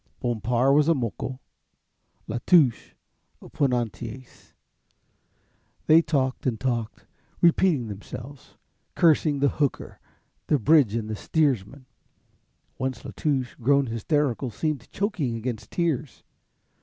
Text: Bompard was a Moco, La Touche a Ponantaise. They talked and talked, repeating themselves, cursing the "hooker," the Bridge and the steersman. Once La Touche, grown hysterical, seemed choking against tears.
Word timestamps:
Bompard 0.19 0.73
was 0.73 0.87
a 0.87 0.95
Moco, 0.95 1.39
La 2.25 2.39
Touche 2.47 2.95
a 3.39 3.47
Ponantaise. 3.49 4.53
They 5.85 6.01
talked 6.01 6.47
and 6.47 6.59
talked, 6.59 7.05
repeating 7.39 7.85
themselves, 7.85 8.57
cursing 8.95 9.41
the 9.41 9.49
"hooker," 9.49 9.99
the 10.47 10.57
Bridge 10.57 10.95
and 10.95 11.07
the 11.07 11.15
steersman. 11.15 11.85
Once 12.79 13.05
La 13.05 13.11
Touche, 13.15 13.53
grown 13.61 13.85
hysterical, 13.85 14.49
seemed 14.49 14.89
choking 14.89 15.35
against 15.35 15.69
tears. 15.69 16.23